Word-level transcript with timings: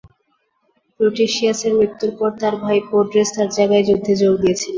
প্রোটেশিয়াসের 0.99 1.73
মৃত্যুর 1.79 2.11
পর, 2.19 2.29
তার 2.41 2.55
ভাই 2.63 2.77
পোডরেস 2.89 3.29
তার 3.35 3.49
জায়গায় 3.57 3.85
যুদ্ধে 3.89 4.13
যোগ 4.21 4.33
দিয়েছিলেন। 4.41 4.69